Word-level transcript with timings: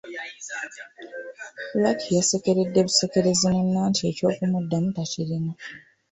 Lucky 1.81 2.13
yasekerera 2.17 2.79
busekerezi 2.87 3.45
munne 3.53 3.77
anti 3.87 4.01
eky'okumuddamu 4.09 4.89
takirina. 4.95 5.53